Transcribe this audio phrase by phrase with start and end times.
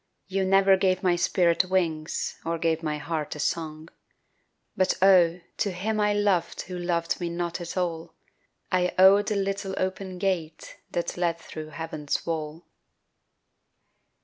[0.25, 3.87] You never gave my spirit wings Or gave my heart a song.
[4.75, 8.15] But oh, to him I loved Who loved me not at all,
[8.71, 12.65] I owe the little open gate That led thru heaven's wall.